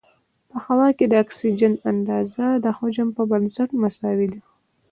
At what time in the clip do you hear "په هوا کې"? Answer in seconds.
0.49-1.05